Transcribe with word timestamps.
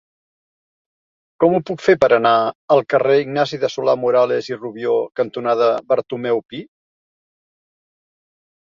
Com 1.43 1.57
ho 1.57 1.59
puc 1.69 1.83
fer 1.89 1.95
per 2.05 2.09
anar 2.17 2.31
al 2.77 2.81
carrer 2.95 3.19
Ignasi 3.25 3.61
de 3.67 3.71
Solà-Morales 3.75 4.51
i 4.55 4.61
Rubió 4.65 4.97
cantonada 5.23 5.71
Bartomeu 5.95 6.47
Pi? 6.51 6.67